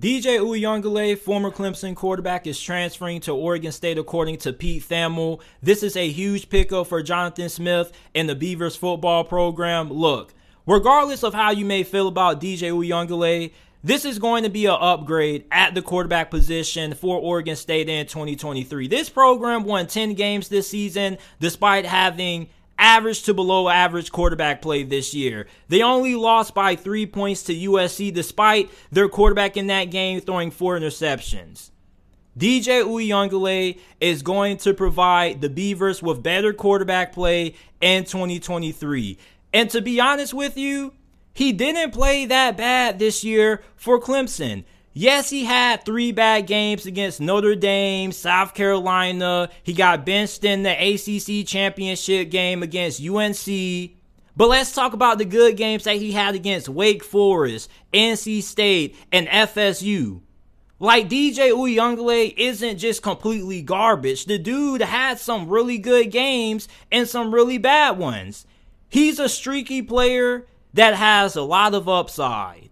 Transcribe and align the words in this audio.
DJ 0.00 0.40
Uiagalelei, 0.40 1.16
former 1.16 1.52
Clemson 1.52 1.94
quarterback, 1.94 2.48
is 2.48 2.60
transferring 2.60 3.20
to 3.20 3.32
Oregon 3.32 3.70
State 3.70 3.96
according 3.96 4.38
to 4.38 4.52
Pete 4.52 4.82
Thamel. 4.82 5.40
This 5.62 5.84
is 5.84 5.96
a 5.96 6.10
huge 6.10 6.50
pickup 6.50 6.88
for 6.88 7.00
Jonathan 7.00 7.48
Smith 7.48 7.92
and 8.12 8.28
the 8.28 8.34
Beavers 8.34 8.74
football 8.74 9.22
program. 9.22 9.92
Look, 9.92 10.34
regardless 10.66 11.22
of 11.22 11.32
how 11.32 11.52
you 11.52 11.64
may 11.64 11.84
feel 11.84 12.08
about 12.08 12.40
DJ 12.40 12.72
Uiagalelei, 12.72 13.52
this 13.84 14.04
is 14.04 14.18
going 14.18 14.42
to 14.42 14.50
be 14.50 14.66
an 14.66 14.76
upgrade 14.80 15.44
at 15.52 15.76
the 15.76 15.82
quarterback 15.82 16.28
position 16.28 16.94
for 16.94 17.16
Oregon 17.16 17.54
State 17.54 17.88
in 17.88 18.04
2023. 18.06 18.88
This 18.88 19.08
program 19.08 19.62
won 19.62 19.86
10 19.86 20.14
games 20.14 20.48
this 20.48 20.68
season 20.68 21.18
despite 21.38 21.86
having 21.86 22.48
average 22.78 23.22
to 23.24 23.34
below 23.34 23.68
average 23.68 24.12
quarterback 24.12 24.62
play 24.62 24.82
this 24.82 25.14
year. 25.14 25.46
They 25.68 25.82
only 25.82 26.14
lost 26.14 26.54
by 26.54 26.76
three 26.76 27.06
points 27.06 27.42
to 27.44 27.54
USC 27.54 28.12
despite 28.12 28.70
their 28.90 29.08
quarterback 29.08 29.56
in 29.56 29.68
that 29.68 29.90
game 29.90 30.20
throwing 30.20 30.50
four 30.50 30.78
interceptions. 30.78 31.70
DJ 32.36 32.82
Uiagalelei 32.84 33.78
is 34.00 34.22
going 34.22 34.56
to 34.58 34.74
provide 34.74 35.40
the 35.40 35.48
Beavers 35.48 36.02
with 36.02 36.22
better 36.22 36.52
quarterback 36.52 37.12
play 37.12 37.54
in 37.80 38.04
2023. 38.04 39.18
And 39.52 39.70
to 39.70 39.80
be 39.80 40.00
honest 40.00 40.34
with 40.34 40.56
you, 40.56 40.94
he 41.32 41.52
didn't 41.52 41.92
play 41.92 42.26
that 42.26 42.56
bad 42.56 42.98
this 42.98 43.22
year 43.22 43.62
for 43.76 44.00
Clemson. 44.00 44.64
Yes, 44.96 45.28
he 45.28 45.44
had 45.44 45.84
three 45.84 46.12
bad 46.12 46.46
games 46.46 46.86
against 46.86 47.20
Notre 47.20 47.56
Dame, 47.56 48.12
South 48.12 48.54
Carolina. 48.54 49.50
He 49.64 49.72
got 49.72 50.06
benched 50.06 50.44
in 50.44 50.62
the 50.62 50.70
ACC 50.70 51.44
championship 51.44 52.30
game 52.30 52.62
against 52.62 53.04
UNC. 53.04 53.90
But 54.36 54.48
let's 54.48 54.72
talk 54.72 54.92
about 54.92 55.18
the 55.18 55.24
good 55.24 55.56
games 55.56 55.82
that 55.84 55.96
he 55.96 56.12
had 56.12 56.36
against 56.36 56.68
Wake 56.68 57.02
Forest, 57.02 57.68
NC 57.92 58.44
State, 58.44 58.96
and 59.10 59.26
FSU. 59.26 60.20
Like 60.78 61.08
DJ 61.08 61.50
Uiagalelei 61.50 62.32
isn't 62.36 62.78
just 62.78 63.02
completely 63.02 63.62
garbage. 63.62 64.26
The 64.26 64.38
dude 64.38 64.82
had 64.82 65.18
some 65.18 65.48
really 65.48 65.78
good 65.78 66.12
games 66.12 66.68
and 66.92 67.08
some 67.08 67.34
really 67.34 67.58
bad 67.58 67.98
ones. 67.98 68.46
He's 68.88 69.18
a 69.18 69.28
streaky 69.28 69.82
player 69.82 70.46
that 70.72 70.94
has 70.94 71.34
a 71.34 71.42
lot 71.42 71.74
of 71.74 71.88
upside. 71.88 72.70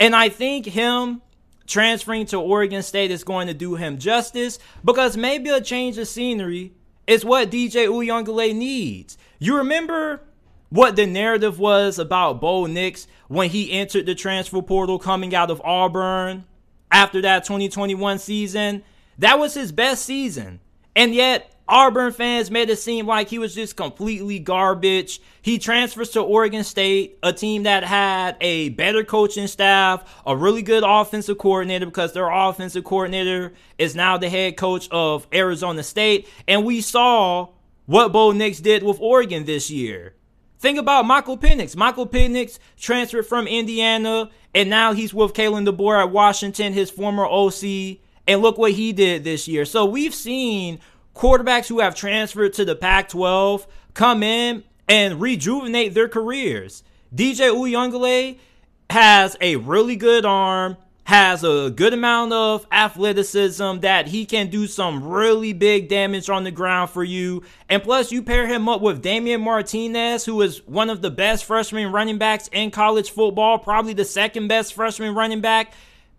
And 0.00 0.14
I 0.14 0.28
think 0.28 0.66
him 0.66 1.22
transferring 1.66 2.26
to 2.26 2.38
Oregon 2.38 2.82
State 2.82 3.10
is 3.10 3.24
going 3.24 3.46
to 3.48 3.54
do 3.54 3.74
him 3.74 3.98
justice 3.98 4.58
because 4.84 5.16
maybe 5.16 5.50
a 5.50 5.60
change 5.60 5.98
of 5.98 6.08
scenery 6.08 6.72
is 7.06 7.24
what 7.24 7.50
DJ 7.50 7.86
Uiagalelei 7.86 8.54
needs. 8.54 9.18
You 9.38 9.56
remember 9.56 10.22
what 10.70 10.96
the 10.96 11.06
narrative 11.06 11.58
was 11.58 11.98
about 11.98 12.40
Bo 12.40 12.66
Nix 12.66 13.06
when 13.28 13.50
he 13.50 13.72
entered 13.72 14.06
the 14.06 14.14
transfer 14.14 14.62
portal 14.62 14.98
coming 14.98 15.34
out 15.34 15.50
of 15.50 15.60
Auburn 15.64 16.44
after 16.90 17.20
that 17.22 17.44
2021 17.44 18.18
season? 18.18 18.82
That 19.18 19.38
was 19.38 19.54
his 19.54 19.72
best 19.72 20.04
season. 20.04 20.60
And 20.94 21.14
yet, 21.14 21.55
Auburn 21.68 22.12
fans 22.12 22.50
made 22.50 22.70
it 22.70 22.78
seem 22.78 23.06
like 23.06 23.28
he 23.28 23.40
was 23.40 23.54
just 23.54 23.74
completely 23.74 24.38
garbage. 24.38 25.20
He 25.42 25.58
transfers 25.58 26.10
to 26.10 26.20
Oregon 26.20 26.62
State, 26.62 27.18
a 27.24 27.32
team 27.32 27.64
that 27.64 27.82
had 27.82 28.36
a 28.40 28.68
better 28.70 29.02
coaching 29.02 29.48
staff, 29.48 30.04
a 30.24 30.36
really 30.36 30.62
good 30.62 30.84
offensive 30.86 31.38
coordinator 31.38 31.86
because 31.86 32.12
their 32.12 32.30
offensive 32.30 32.84
coordinator 32.84 33.52
is 33.78 33.96
now 33.96 34.16
the 34.16 34.28
head 34.28 34.56
coach 34.56 34.88
of 34.90 35.26
Arizona 35.32 35.82
State. 35.82 36.28
And 36.46 36.64
we 36.64 36.80
saw 36.80 37.48
what 37.86 38.12
Bo 38.12 38.30
Nix 38.30 38.60
did 38.60 38.84
with 38.84 39.00
Oregon 39.00 39.44
this 39.44 39.68
year. 39.68 40.14
Think 40.58 40.78
about 40.78 41.04
Michael 41.04 41.36
Penix. 41.36 41.76
Michael 41.76 42.06
Penix 42.06 42.58
transferred 42.78 43.26
from 43.26 43.46
Indiana, 43.46 44.30
and 44.54 44.70
now 44.70 44.92
he's 44.92 45.12
with 45.12 45.34
Kalen 45.34 45.68
DeBoer 45.68 46.00
at 46.00 46.10
Washington, 46.10 46.72
his 46.72 46.90
former 46.90 47.26
OC. 47.26 47.98
And 48.28 48.42
look 48.42 48.58
what 48.58 48.72
he 48.72 48.92
did 48.92 49.22
this 49.22 49.46
year. 49.46 49.64
So 49.64 49.84
we've 49.84 50.14
seen 50.14 50.80
quarterbacks 51.16 51.66
who 51.68 51.80
have 51.80 51.94
transferred 51.94 52.52
to 52.52 52.64
the 52.64 52.76
Pac 52.76 53.08
12 53.08 53.66
come 53.94 54.22
in 54.22 54.62
and 54.86 55.20
rejuvenate 55.20 55.94
their 55.94 56.08
careers. 56.08 56.82
DJ 57.14 57.50
Uiagalelei 57.50 58.38
has 58.90 59.36
a 59.40 59.56
really 59.56 59.96
good 59.96 60.26
arm, 60.26 60.76
has 61.04 61.42
a 61.42 61.70
good 61.74 61.94
amount 61.94 62.32
of 62.32 62.66
athleticism 62.70 63.78
that 63.78 64.08
he 64.08 64.26
can 64.26 64.50
do 64.50 64.66
some 64.66 65.02
really 65.02 65.52
big 65.52 65.88
damage 65.88 66.28
on 66.28 66.44
the 66.44 66.50
ground 66.50 66.90
for 66.90 67.02
you. 67.02 67.42
And 67.68 67.82
plus, 67.82 68.12
you 68.12 68.22
pair 68.22 68.46
him 68.46 68.68
up 68.68 68.82
with 68.82 69.02
Damien 69.02 69.40
Martinez, 69.40 70.24
who 70.26 70.42
is 70.42 70.64
one 70.66 70.90
of 70.90 71.00
the 71.00 71.10
best 71.10 71.46
freshman 71.46 71.92
running 71.92 72.18
backs 72.18 72.48
in 72.52 72.70
college 72.70 73.10
football, 73.10 73.58
probably 73.58 73.94
the 73.94 74.04
second 74.04 74.48
best 74.48 74.74
freshman 74.74 75.14
running 75.14 75.40
back 75.40 75.72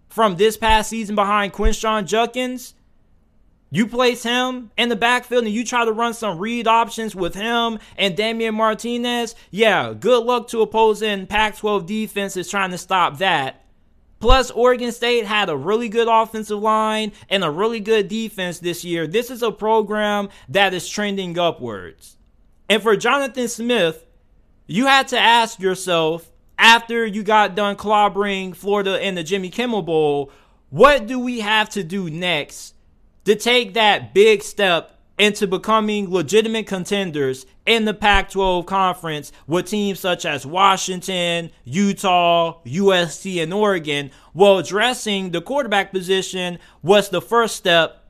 from 0.09 0.37
this 0.37 0.57
past 0.57 0.89
season 0.89 1.15
behind 1.15 1.53
Quinshon 1.53 2.05
Judkins. 2.05 2.73
You 3.69 3.85
place 3.87 4.23
him 4.23 4.71
in 4.77 4.87
the 4.87 4.95
backfield 4.95 5.43
and 5.43 5.53
you 5.53 5.65
try 5.65 5.83
to 5.83 5.91
run 5.91 6.13
some 6.13 6.39
read 6.39 6.67
options 6.67 7.13
with 7.13 7.35
him 7.35 7.79
and 7.97 8.15
Damien 8.15 8.55
Martinez. 8.55 9.35
Yeah, 9.51 9.93
good 9.93 10.23
luck 10.23 10.47
to 10.49 10.61
opposing 10.61 11.27
Pac 11.27 11.57
12 11.57 11.85
defenses 11.85 12.49
trying 12.49 12.71
to 12.71 12.77
stop 12.77 13.17
that. 13.17 13.65
Plus, 14.19 14.49
Oregon 14.51 14.91
State 14.91 15.25
had 15.25 15.49
a 15.49 15.55
really 15.55 15.89
good 15.89 16.07
offensive 16.07 16.59
line 16.59 17.11
and 17.29 17.43
a 17.43 17.51
really 17.51 17.79
good 17.79 18.07
defense 18.07 18.59
this 18.59 18.83
year. 18.83 19.05
This 19.05 19.29
is 19.29 19.43
a 19.43 19.51
program 19.51 20.29
that 20.49 20.73
is 20.73 20.87
trending 20.87 21.37
upwards. 21.37 22.17
And 22.69 22.81
for 22.81 22.95
Jonathan 22.95 23.47
Smith, 23.47 24.05
you 24.65 24.87
had 24.87 25.09
to 25.09 25.19
ask 25.19 25.59
yourself 25.59 26.31
after 26.57 27.05
you 27.05 27.21
got 27.21 27.53
done 27.53 27.75
clobbering 27.75 28.55
Florida 28.55 29.05
in 29.05 29.15
the 29.15 29.23
Jimmy 29.23 29.49
Kimmel 29.49 29.83
Bowl, 29.83 30.31
what 30.69 31.05
do 31.05 31.19
we 31.19 31.41
have 31.41 31.69
to 31.71 31.83
do 31.83 32.09
next 32.09 32.73
to 33.27 33.35
take 33.35 33.73
that 33.73 34.13
big 34.13 34.41
step 34.41 34.97
into 35.17 35.45
becoming 35.45 36.09
legitimate 36.09 36.65
contenders 36.65 37.45
in 37.65 37.83
the 37.83 37.93
Pac 37.93 38.29
12 38.29 38.65
conference 38.65 39.33
with 39.47 39.65
teams 39.65 39.99
such 39.99 40.25
as 40.25 40.45
Washington, 40.45 41.51
Utah, 41.65 42.61
USC, 42.63 43.43
and 43.43 43.53
Oregon. 43.53 44.11
Well, 44.33 44.59
addressing 44.59 45.31
the 45.31 45.41
quarterback 45.41 45.91
position 45.91 46.57
was 46.81 47.09
the 47.09 47.19
first 47.19 47.57
step 47.57 48.05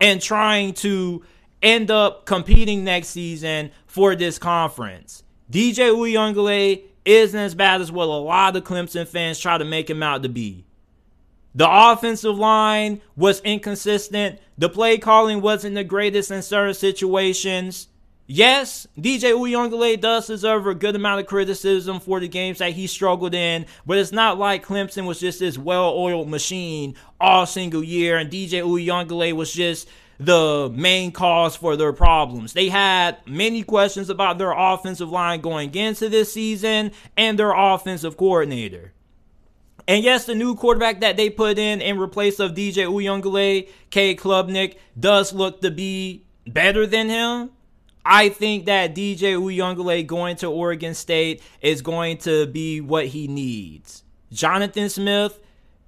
in 0.00 0.18
trying 0.18 0.74
to 0.74 1.24
end 1.62 1.92
up 1.92 2.26
competing 2.26 2.82
next 2.82 3.10
season 3.10 3.70
for 3.86 4.16
this 4.16 4.40
conference. 4.40 5.22
DJ 5.48 5.92
Uiagalelei 5.94 6.82
isn't 7.04 7.38
as 7.38 7.54
bad 7.54 7.80
as 7.80 7.92
what 7.92 8.08
a 8.08 8.10
lot 8.10 8.56
of 8.56 8.64
Clemson 8.64 9.06
fans 9.06 9.38
try 9.38 9.56
to 9.56 9.64
make 9.64 9.88
him 9.88 10.02
out 10.02 10.24
to 10.24 10.28
be. 10.28 10.64
The 11.54 11.68
offensive 11.68 12.36
line 12.36 13.00
was 13.16 13.40
inconsistent. 13.40 14.38
The 14.58 14.68
play 14.68 14.98
calling 14.98 15.40
wasn't 15.40 15.74
the 15.74 15.84
greatest 15.84 16.30
in 16.30 16.42
certain 16.42 16.74
situations. 16.74 17.88
Yes, 18.30 18.86
DJ 18.98 19.32
Uiagalelei 19.32 19.98
does 19.98 20.26
deserve 20.26 20.66
a 20.66 20.74
good 20.74 20.94
amount 20.94 21.20
of 21.20 21.26
criticism 21.26 21.98
for 21.98 22.20
the 22.20 22.28
games 22.28 22.58
that 22.58 22.72
he 22.72 22.86
struggled 22.86 23.34
in, 23.34 23.64
but 23.86 23.96
it's 23.96 24.12
not 24.12 24.38
like 24.38 24.66
Clemson 24.66 25.06
was 25.06 25.18
just 25.18 25.40
this 25.40 25.56
well-oiled 25.56 26.28
machine 26.28 26.94
all 27.18 27.46
single 27.46 27.82
year, 27.82 28.18
and 28.18 28.30
DJ 28.30 28.62
Uiagalelei 28.62 29.32
was 29.32 29.50
just 29.50 29.88
the 30.18 30.70
main 30.74 31.10
cause 31.10 31.56
for 31.56 31.74
their 31.74 31.94
problems. 31.94 32.52
They 32.52 32.68
had 32.68 33.16
many 33.26 33.62
questions 33.62 34.10
about 34.10 34.36
their 34.36 34.52
offensive 34.52 35.08
line 35.08 35.40
going 35.40 35.74
into 35.74 36.10
this 36.10 36.32
season 36.32 36.92
and 37.16 37.38
their 37.38 37.52
offensive 37.52 38.18
coordinator. 38.18 38.92
And 39.88 40.04
yes, 40.04 40.26
the 40.26 40.34
new 40.34 40.54
quarterback 40.54 41.00
that 41.00 41.16
they 41.16 41.30
put 41.30 41.58
in 41.58 41.80
in 41.80 41.98
replace 41.98 42.38
of 42.40 42.52
DJ 42.52 42.86
Uiagalelei, 42.86 43.70
Cade 43.88 44.18
Klubnik, 44.18 44.76
does 45.00 45.32
look 45.32 45.62
to 45.62 45.70
be 45.70 46.26
better 46.46 46.86
than 46.86 47.08
him. 47.08 47.50
I 48.04 48.28
think 48.28 48.66
that 48.66 48.94
DJ 48.94 49.34
Uiagalelei 49.38 50.06
going 50.06 50.36
to 50.36 50.46
Oregon 50.46 50.94
State 50.94 51.42
is 51.62 51.80
going 51.80 52.18
to 52.18 52.46
be 52.46 52.82
what 52.82 53.06
he 53.06 53.28
needs. 53.28 54.04
Jonathan 54.30 54.90
Smith 54.90 55.40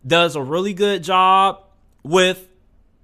does 0.06 0.34
a 0.34 0.42
really 0.42 0.72
good 0.72 1.04
job 1.04 1.62
with 2.02 2.48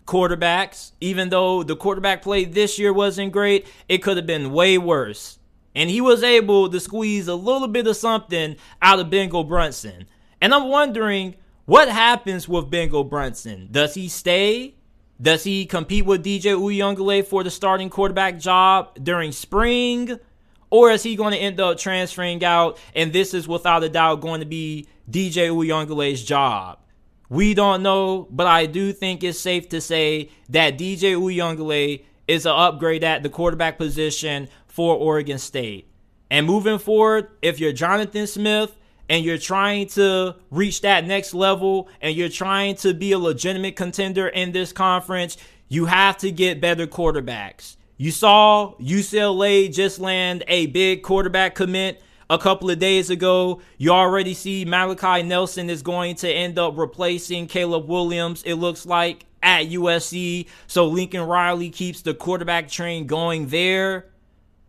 quarterbacks. 0.07 0.93
Even 1.03 1.29
though 1.29 1.63
the 1.63 1.77
quarterback 1.77 2.23
play 2.23 2.47
this 2.47 2.79
year 2.79 2.93
wasn't 2.95 3.33
great, 3.33 3.67
it 3.87 3.99
could 3.99 4.17
have 4.17 4.27
been 4.27 4.51
way 4.51 4.79
worse. 4.79 5.39
And 5.75 5.91
he 5.91 6.01
was 6.01 6.23
able 6.23 6.71
to 6.71 6.81
squeeze 6.81 7.29
a 7.29 7.35
little 7.35 7.69
bit 7.69 7.87
of 7.87 7.99
something 7.99 8.57
out 8.81 8.99
of 8.99 9.11
Ben 9.11 9.29
Gulbranson. 9.29 10.07
And 10.41 10.55
I'm 10.55 10.69
wondering 10.69 11.37
what 11.65 11.89
happens 11.89 12.49
with 12.49 12.71
Ben 12.71 12.91
Gulbranson. 12.91 13.71
Does 13.71 13.95
he 13.95 14.09
stay? 14.09 14.75
Does 15.21 15.45
he 15.45 15.65
compete 15.65 16.05
with 16.05 16.25
DJ 16.25 16.55
Uiagalelei 16.55 17.27
for 17.27 17.43
the 17.43 17.51
starting 17.51 17.89
quarterback 17.89 18.39
job 18.39 18.99
during 19.03 19.33
spring? 19.33 20.19
Or 20.69 20.91
is 20.91 21.03
he 21.03 21.17
going 21.17 21.33
to 21.33 21.39
end 21.39 21.61
up 21.61 21.79
transferring 21.79 22.45
out? 22.45 22.79
And 22.95 23.13
this 23.13 23.33
is 23.33 23.49
without 23.49 23.85
a 23.85 23.89
doubt 23.89 24.21
going 24.21 24.41
to 24.41 24.47
be 24.47 24.89
DJ 25.11 25.49
Uiagalei's 25.49 26.23
job. 26.23 26.81
We 27.29 27.55
don't 27.55 27.83
know, 27.83 28.29
but 28.31 28.47
I 28.47 28.67
do 28.67 28.93
think 28.93 29.25
it's 29.25 29.39
safe 29.39 29.69
to 29.71 29.81
say 29.81 30.31
that 30.51 30.79
DJ 30.79 31.17
Uiagalelei 31.17 32.05
is 32.29 32.47
an 32.47 32.53
upgrade 32.53 33.05
at 33.05 33.23
the 33.23 33.29
quarterback 33.29 33.79
position 33.79 34.49
for 34.67 34.95
Oregon 34.95 35.39
State. 35.39 35.89
And 36.31 36.47
moving 36.47 36.79
forward, 36.79 37.31
if 37.43 37.59
you're 37.59 37.73
Jonathan 37.73 38.27
Smith, 38.27 38.77
and 39.09 39.25
you're 39.25 39.39
trying 39.39 39.87
to 39.89 40.37
reach 40.51 40.81
that 40.81 41.07
next 41.07 41.35
level 41.35 41.89
and 42.01 42.17
you're 42.17 42.29
trying 42.29 42.75
to 42.77 42.95
be 42.95 43.13
a 43.13 43.19
legitimate 43.19 43.77
contender 43.77 44.29
in 44.29 44.53
this 44.53 44.73
conference, 44.73 45.37
you 45.69 45.87
have 45.87 46.17
to 46.19 46.31
get 46.31 46.61
better 46.61 46.87
quarterbacks. 46.87 47.77
You 47.97 48.11
saw 48.11 48.75
UCLA 48.81 49.73
just 49.73 49.99
land 49.99 50.45
a 50.49 50.67
big 50.67 51.03
quarterback 51.03 51.55
commit 51.55 52.03
a 52.29 52.39
couple 52.39 52.71
of 52.71 52.79
days 52.79 53.11
ago. 53.11 53.63
You 53.79 53.91
already 53.91 54.35
see 54.35 54.65
Malachi 54.65 55.23
Nelson 55.23 55.71
is 55.71 55.83
going 55.83 56.17
to 56.17 56.31
end 56.31 56.59
up 56.59 56.77
replacing 56.77 57.47
Caleb 57.47 57.89
Williams, 57.89 58.43
it 58.43 58.55
looks 58.55 58.85
like, 58.85 59.25
at 59.43 59.67
USC. 59.67 60.47
So 60.67 60.87
Lincoln 60.87 61.23
Riley 61.23 61.71
keeps 61.71 62.03
the 62.03 62.15
quarterback 62.15 62.69
train 62.69 63.07
going 63.07 63.49
there. 63.49 64.07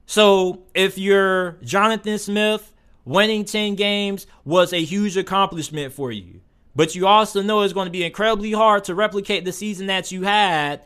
So 0.06 0.64
if 0.74 0.98
you're 0.98 1.58
Jonathan 1.64 2.18
Smith, 2.18 2.74
winning 3.08 3.46
10 3.46 3.76
games 3.76 4.28
was 4.44 4.74
a 4.74 4.84
huge 4.84 5.16
accomplishment 5.16 5.94
for 5.94 6.12
you. 6.12 6.42
But 6.76 6.94
you 6.94 7.08
also 7.08 7.42
know 7.42 7.62
it's 7.62 7.74
going 7.74 7.88
to 7.88 7.92
be 7.92 8.04
incredibly 8.04 8.52
hard 8.52 8.84
to 8.84 8.96
replicate 8.96 9.46
the 9.46 9.54
season 9.54 9.88
that 9.88 10.12
you 10.12 10.24
had 10.24 10.82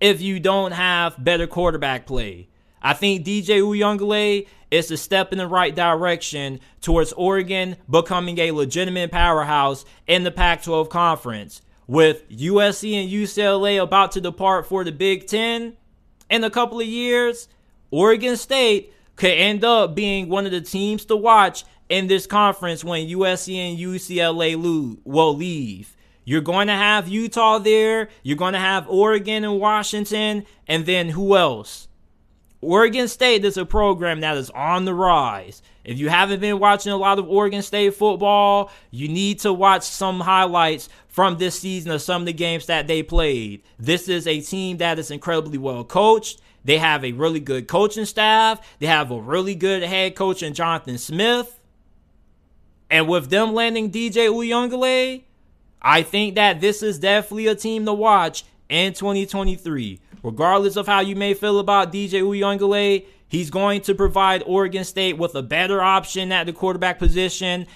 if 0.00 0.22
you 0.22 0.40
don't 0.40 0.72
have 0.72 1.22
better 1.22 1.46
quarterback 1.46 2.06
play. 2.06 2.48
I 2.80 2.92
think 2.92 3.26
DJ 3.26 3.60
Uiagalelei 3.60 4.46
is 4.70 4.90
a 4.90 4.96
step 4.96 5.32
in 5.32 5.38
the 5.38 5.46
right 5.46 5.74
direction 5.74 6.60
towards 6.80 7.12
Oregon 7.14 7.76
becoming 7.90 8.38
a 8.38 8.52
legitimate 8.52 9.10
powerhouse 9.10 9.84
in 10.06 10.22
the 10.22 10.30
Pac 10.30 10.62
12 10.62 10.88
conference. 10.88 11.60
With 11.86 12.28
USC 12.30 12.94
and 12.94 13.10
UCLA 13.10 13.82
about 13.82 14.12
to 14.12 14.20
depart 14.20 14.66
for 14.66 14.84
the 14.84 14.92
Big 14.92 15.26
Ten 15.26 15.76
in 16.30 16.44
a 16.44 16.50
couple 16.50 16.80
of 16.80 16.86
years, 16.86 17.48
Oregon 17.90 18.36
State 18.36 18.94
could 19.16 19.32
end 19.32 19.64
up 19.64 19.94
being 19.94 20.28
one 20.28 20.46
of 20.46 20.52
the 20.52 20.60
teams 20.60 21.04
to 21.06 21.16
watch 21.16 21.64
in 21.88 22.06
this 22.06 22.26
conference 22.26 22.82
when 22.82 23.08
USC 23.08 23.54
and 23.56 23.78
UCLA 23.78 24.56
lo- 24.62 24.96
will 25.04 25.36
leave. 25.36 25.96
You're 26.24 26.40
going 26.40 26.68
to 26.68 26.74
have 26.74 27.08
Utah 27.08 27.58
there. 27.58 28.08
You're 28.22 28.36
going 28.36 28.54
to 28.54 28.58
have 28.58 28.88
Oregon 28.88 29.44
and 29.44 29.60
Washington. 29.60 30.46
And 30.66 30.86
then 30.86 31.10
who 31.10 31.36
else? 31.36 31.88
Oregon 32.60 33.08
State 33.08 33.44
is 33.44 33.58
a 33.58 33.66
program 33.66 34.20
that 34.20 34.38
is 34.38 34.48
on 34.50 34.86
the 34.86 34.94
rise. 34.94 35.62
If 35.84 35.98
you 35.98 36.08
haven't 36.08 36.40
been 36.40 36.58
watching 36.58 36.92
a 36.92 36.96
lot 36.96 37.18
of 37.18 37.28
Oregon 37.28 37.62
State 37.62 37.94
football, 37.94 38.70
you 38.90 39.08
need 39.08 39.40
to 39.40 39.52
watch 39.52 39.82
some 39.82 40.20
highlights 40.20 40.88
from 41.08 41.36
this 41.36 41.60
season 41.60 41.90
of 41.92 42.00
some 42.02 42.22
of 42.22 42.26
the 42.26 42.32
games 42.32 42.66
that 42.66 42.86
they 42.86 43.02
played. 43.02 43.62
This 43.78 44.08
is 44.08 44.26
a 44.26 44.40
team 44.40 44.78
that 44.78 44.98
is 44.98 45.10
incredibly 45.10 45.58
well 45.58 45.84
coached. 45.84 46.40
They 46.64 46.78
have 46.78 47.04
a 47.04 47.12
really 47.12 47.40
good 47.40 47.68
coaching 47.68 48.06
staff. 48.06 48.66
They 48.78 48.86
have 48.86 49.10
a 49.10 49.20
really 49.20 49.54
good 49.54 49.82
head 49.82 50.16
coach 50.16 50.42
in 50.42 50.54
Jonathan 50.54 50.96
Smith. 50.96 51.60
And 52.90 53.06
with 53.06 53.28
them 53.28 53.52
landing 53.52 53.90
DJ 53.90 54.28
Uiagalelei, 54.28 55.24
I 55.82 56.02
think 56.02 56.36
that 56.36 56.62
this 56.62 56.82
is 56.82 56.98
definitely 56.98 57.48
a 57.48 57.54
team 57.54 57.84
to 57.84 57.92
watch 57.92 58.44
in 58.70 58.94
2023. 58.94 60.00
Regardless 60.22 60.76
of 60.76 60.86
how 60.86 61.00
you 61.00 61.14
may 61.14 61.34
feel 61.34 61.58
about 61.58 61.92
DJ 61.92 62.22
Uiagalelei, 62.22 63.04
he's 63.34 63.50
going 63.50 63.80
to 63.82 63.94
provide 63.94 64.42
Oregon 64.46 64.84
State 64.84 65.18
with 65.18 65.34
a 65.34 65.42
better 65.42 65.82
option 65.82 66.32
at 66.32 66.46
the 66.46 66.52
quarterback 66.52 66.98
position 66.98 67.66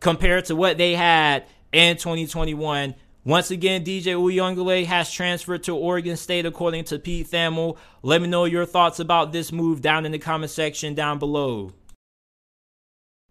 compared 0.00 0.44
to 0.46 0.56
what 0.56 0.78
they 0.78 0.94
had 0.94 1.44
in 1.72 1.96
2021 1.96 2.94
once 3.26 3.50
again, 3.50 3.84
DJ 3.84 4.14
Uiagalelei 4.14 4.86
has 4.86 5.10
transferred 5.10 5.64
to 5.64 5.74
Oregon 5.74 6.16
State 6.16 6.46
according 6.46 6.84
to 6.84 6.98
Pete 7.00 7.28
Thamel. 7.28 7.76
Let 8.04 8.22
me 8.22 8.28
know 8.28 8.44
your 8.44 8.64
thoughts 8.64 9.00
about 9.00 9.32
this 9.32 9.50
move 9.50 9.80
down 9.80 10.06
in 10.06 10.12
the 10.12 10.20
comment 10.20 10.52
section 10.52 10.94
down 10.94 11.18
below. 11.18 11.72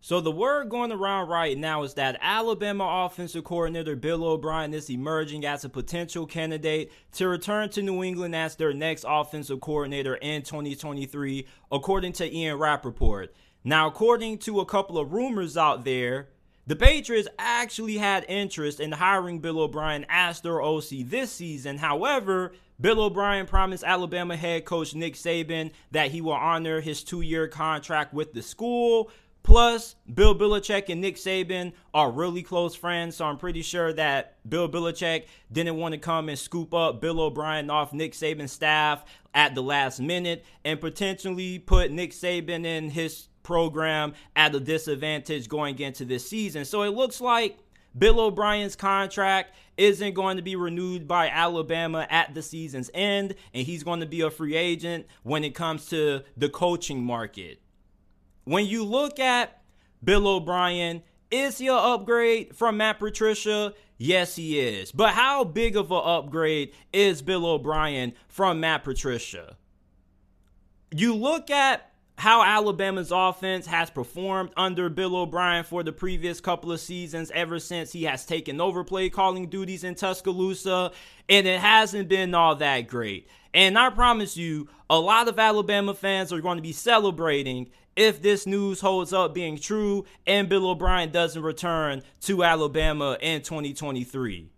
So 0.06 0.22
the 0.22 0.30
word 0.30 0.70
going 0.70 0.92
around 0.92 1.30
right 1.30 1.58
now 1.58 1.82
is 1.82 1.96
that 1.96 2.20
Alabama 2.22 3.08
offensive 3.08 3.44
coordinator 3.44 3.96
Bill 3.96 4.24
O'Brien 4.24 4.72
is 4.72 4.92
emerging 4.92 5.48
as 5.48 5.66
a 5.66 5.70
potential 5.70 6.28
candidate 6.28 6.92
to 7.14 7.28
return 7.28 7.70
to 7.70 7.82
New 7.82 8.04
England 8.04 8.36
as 8.36 8.56
their 8.56 8.72
next 8.72 9.04
offensive 9.08 9.62
coordinator 9.62 10.14
in 10.14 10.44
2023, 10.44 11.48
according 11.72 12.14
to 12.14 12.32
Ian 12.32 12.60
Rapoport. 12.60 13.34
Now, 13.64 13.88
according 13.88 14.38
to 14.42 14.60
a 14.60 14.66
couple 14.68 15.00
of 15.00 15.12
rumors 15.12 15.58
out 15.58 15.86
there, 15.86 16.28
the 16.68 16.76
Patriots 16.76 17.28
actually 17.40 17.98
had 17.98 18.26
interest 18.28 18.80
in 18.80 18.92
hiring 18.92 19.40
Bill 19.40 19.60
O'Brien 19.60 20.06
as 20.08 20.40
their 20.40 20.62
OC 20.62 21.08
this 21.08 21.32
season. 21.32 21.80
However, 21.80 22.52
Bill 22.80 23.02
O'Brien 23.02 23.46
promised 23.46 23.84
Alabama 23.84 24.36
head 24.36 24.66
coach 24.66 24.94
Nick 24.94 25.16
Saban 25.16 25.72
that 25.92 26.12
he 26.12 26.22
will 26.22 26.34
honor 26.34 26.82
his 26.82 27.04
two 27.04 27.22
year 27.22 27.48
contract 27.48 28.14
with 28.14 28.34
the 28.34 28.42
school. 28.42 29.10
Plus, 29.46 29.96
Bill 30.12 30.34
Belichick 30.34 30.90
and 30.90 31.02
Nick 31.02 31.18
Saban 31.18 31.74
are 31.94 32.10
really 32.10 32.42
close 32.42 32.74
friends, 32.74 33.16
so 33.16 33.26
I'm 33.26 33.38
pretty 33.38 33.62
sure 33.62 33.94
that 33.94 34.38
Bill 34.50 34.68
Belichick 34.68 35.26
didn't 35.52 35.78
want 35.78 35.94
to 35.94 36.00
come 36.00 36.30
and 36.30 36.40
scoop 36.40 36.74
up 36.74 37.00
Bill 37.00 37.22
O'Brien 37.22 37.70
off 37.70 37.94
Nick 37.94 38.14
Saban's 38.14 38.52
staff 38.52 39.06
at 39.36 39.54
the 39.54 39.62
last 39.62 40.00
minute 40.00 40.44
and 40.64 40.82
potentially 40.82 41.60
put 41.60 41.92
Nick 41.92 42.10
Saban 42.10 42.66
in 42.66 42.90
his 42.90 43.28
program 43.44 44.14
at 44.36 44.56
a 44.56 44.60
disadvantage 44.60 45.48
going 45.48 45.78
into 45.78 46.06
this 46.06 46.28
season. 46.28 46.66
So 46.66 46.82
it 46.82 46.96
looks 46.96 47.22
like 47.22 47.60
Bill 47.96 48.20
O'Brien's 48.20 48.76
contract 48.76 49.56
isn't 49.78 50.16
going 50.16 50.38
to 50.38 50.44
be 50.44 50.56
renewed 50.56 51.08
by 51.08 51.30
Alabama 51.30 52.08
at 52.10 52.34
the 52.34 52.42
season's 52.42 52.90
end, 52.96 53.36
and 53.54 53.68
he's 53.68 53.84
going 53.84 54.00
to 54.00 54.08
be 54.08 54.22
a 54.22 54.32
free 54.32 54.56
agent 54.56 55.06
when 55.22 55.44
it 55.44 55.54
comes 55.54 55.86
to 55.90 56.24
the 56.36 56.50
coaching 56.50 57.06
market. 57.06 57.62
When 58.46 58.66
you 58.66 58.84
look 58.84 59.20
at 59.20 59.62
Bill 60.04 60.28
O'Brien, 60.28 61.02
is 61.32 61.58
he 61.58 61.68
an 61.68 61.76
upgrade 61.76 62.56
from 62.56 62.78
Matt 62.78 63.00
Patricia? 63.00 63.74
Yes, 63.98 64.36
he 64.36 64.60
is. 64.60 64.92
But 64.92 65.14
how 65.14 65.44
big 65.44 65.76
of 65.76 65.92
an 65.92 66.02
upgrade 66.04 66.72
is 66.94 67.22
Bill 67.22 67.46
O'Brien 67.46 68.14
from 68.28 68.60
Matt 68.60 68.84
Patricia? 68.84 69.58
You 70.92 71.16
look 71.16 71.50
at 71.50 71.92
how 72.18 72.42
Alabama's 72.44 73.12
offense 73.12 73.68
has 73.68 73.90
performed 73.90 74.52
under 74.56 74.90
Bill 74.90 75.16
O'Brien 75.16 75.64
for 75.64 75.84
the 75.84 75.92
previous 75.92 76.40
couple 76.40 76.72
of 76.72 76.80
seasons, 76.80 77.32
ever 77.34 77.60
since 77.60 77.92
he 77.92 78.04
has 78.04 78.26
taken 78.26 78.62
over 78.62 78.84
play 78.84 79.10
calling 79.10 79.50
duties 79.50 79.84
in 79.84 79.96
Tuscaloosa, 79.96 80.92
and 81.28 81.48
it 81.48 81.60
hasn't 81.60 82.08
been 82.08 82.34
all 82.34 82.56
that 82.56 82.88
great. 82.88 83.28
And 83.54 83.78
I 83.78 83.90
promise 83.90 84.38
you, 84.38 84.70
a 84.90 85.00
lot 85.00 85.28
of 85.28 85.40
Alabama 85.40 85.94
fans 85.94 86.32
are 86.32 86.42
going 86.42 86.58
to 86.58 86.62
be 86.62 86.72
celebrating 86.72 87.70
if 87.96 88.22
this 88.22 88.46
news 88.46 88.82
holds 88.82 89.14
up 89.14 89.34
being 89.34 89.58
true 89.58 90.06
and 90.28 90.50
Bill 90.50 90.70
O'Brien 90.70 91.12
doesn't 91.12 91.42
return 91.42 92.04
to 92.22 92.44
Alabama 92.44 93.18
in 93.22 93.42
2023. 93.42 94.50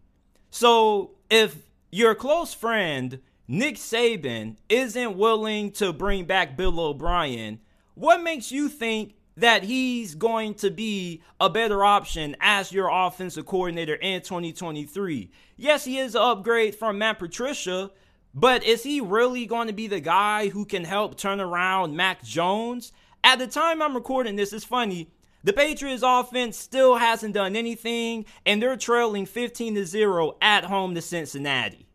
So, 0.49 1.11
if 1.29 1.55
your 1.91 2.15
close 2.15 2.53
friend 2.53 3.19
Nick 3.49 3.75
Saban 3.75 4.57
isn't 4.67 5.17
willing 5.17 5.71
to 5.71 5.93
bring 5.93 6.25
back 6.25 6.57
Bill 6.57 6.81
O'Brien, 6.81 7.61
what 7.95 8.21
makes 8.21 8.51
you 8.51 8.67
think 8.67 9.13
that 9.37 9.63
he's 9.63 10.15
going 10.15 10.53
to 10.55 10.69
be 10.69 11.21
a 11.39 11.49
better 11.49 11.85
option 11.85 12.35
as 12.41 12.73
your 12.73 12.89
offensive 12.91 13.45
coordinator 13.45 13.95
in 13.95 14.21
2023? 14.21 15.31
Yes, 15.55 15.85
he 15.85 15.97
is 15.97 16.13
an 16.13 16.23
upgrade 16.23 16.75
from 16.75 16.97
Matt 16.97 17.19
Patricia, 17.19 17.89
but 18.33 18.65
is 18.65 18.83
he 18.83 18.99
really 18.99 19.45
going 19.45 19.67
to 19.67 19.73
be 19.73 19.87
the 19.87 20.01
guy 20.01 20.49
who 20.49 20.65
can 20.65 20.83
help 20.83 21.17
turn 21.17 21.39
around 21.39 21.95
Mac 21.95 22.21
Jones? 22.25 22.91
At 23.23 23.39
the 23.39 23.47
time 23.47 23.81
I'm 23.81 23.95
recording 23.95 24.35
this, 24.35 24.51
it's 24.51 24.65
funny. 24.65 25.09
The 25.45 25.53
Patriots 25.53 26.03
offense 26.05 26.57
still 26.57 26.97
hasn't 26.97 27.35
done 27.35 27.55
anything, 27.55 28.25
and 28.45 28.61
they're 28.61 28.75
trailing 28.75 29.25
15 29.25 29.75
to 29.75 29.85
0 29.85 30.35
at 30.41 30.65
home 30.65 30.95
to 30.95 31.01
Cincinnati. 31.01 31.86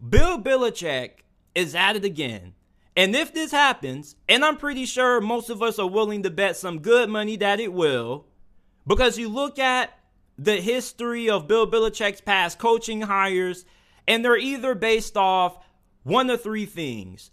Bill 0.00 0.40
Belichick 0.40 1.22
is 1.54 1.74
at 1.74 1.96
it 1.96 2.04
again. 2.04 2.54
And 2.96 3.14
if 3.14 3.34
this 3.34 3.50
happens, 3.50 4.16
and 4.28 4.44
I'm 4.44 4.56
pretty 4.56 4.86
sure 4.86 5.20
most 5.20 5.50
of 5.50 5.62
us 5.62 5.78
are 5.78 5.86
willing 5.86 6.22
to 6.22 6.30
bet 6.30 6.56
some 6.56 6.80
good 6.80 7.10
money 7.10 7.36
that 7.36 7.60
it 7.60 7.72
will, 7.72 8.26
because 8.86 9.18
you 9.18 9.28
look 9.28 9.58
at 9.58 9.98
the 10.38 10.60
history 10.60 11.28
of 11.28 11.48
Bill 11.48 11.70
Belichick's 11.70 12.20
past 12.20 12.58
coaching 12.58 13.02
hires, 13.02 13.64
and 14.06 14.24
they're 14.24 14.36
either 14.36 14.74
based 14.74 15.16
off 15.16 15.58
one 16.04 16.30
of 16.30 16.42
three 16.42 16.66
things. 16.66 17.30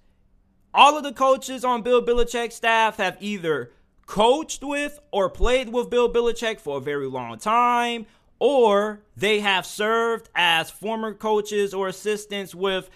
All 0.73 0.97
of 0.97 1.03
the 1.03 1.13
coaches 1.13 1.63
on 1.63 1.81
Bill 1.81 2.03
Belichick's 2.03 2.55
staff 2.55 2.97
have 2.97 3.17
either 3.19 3.71
coached 4.05 4.63
with 4.63 4.99
or 5.11 5.29
played 5.29 5.69
with 5.69 5.89
Bill 5.89 6.11
Belichick 6.11 6.59
for 6.59 6.77
a 6.77 6.81
very 6.81 7.07
long 7.07 7.37
time, 7.37 8.05
or 8.45 9.01
they 9.15 9.39
have 9.39 9.65
served 9.65 10.27
as 10.35 10.69
former 10.69 11.13
coaches 11.13 11.73
or 11.73 11.87
assistants 11.87 12.53
with 12.53 12.89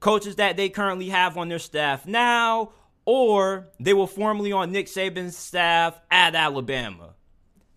coaches 0.00 0.34
that 0.34 0.56
they 0.56 0.68
currently 0.68 1.08
have 1.08 1.38
on 1.38 1.48
their 1.48 1.60
staff 1.60 2.04
now, 2.04 2.72
or 3.04 3.68
they 3.78 3.94
were 3.94 4.08
formerly 4.08 4.50
on 4.50 4.72
Nick 4.72 4.86
Saban's 4.86 5.36
staff 5.36 6.00
at 6.10 6.34
Alabama. 6.34 7.14